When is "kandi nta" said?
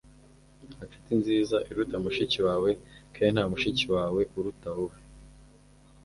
3.13-3.43